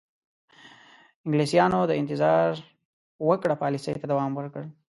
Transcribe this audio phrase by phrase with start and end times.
[1.25, 2.51] انګلیسیانو د انتظار
[3.27, 4.63] وکړه پالیسۍ ته دوام ورکړ.